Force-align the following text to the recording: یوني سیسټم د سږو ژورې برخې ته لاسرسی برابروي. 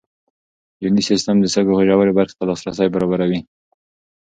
یوني 0.83 1.01
سیسټم 1.09 1.35
د 1.41 1.45
سږو 1.53 1.73
ژورې 1.87 2.13
برخې 2.17 2.35
ته 2.39 2.43
لاسرسی 2.49 2.87
برابروي. 2.93 3.39